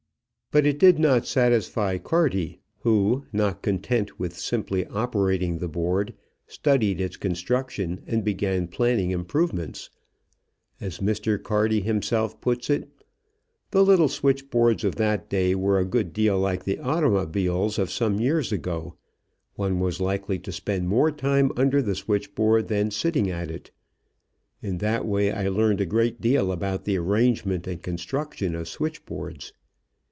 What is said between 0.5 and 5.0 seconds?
But it did not satisfy Carty, who, not content with simply